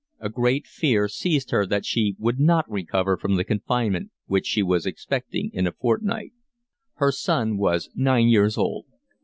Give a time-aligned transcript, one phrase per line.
[0.19, 4.63] A great fear seized her that she would not recover from the confinement which she
[4.63, 6.33] was expecting in a fortnight.
[6.95, 8.87] Her son was nine years old.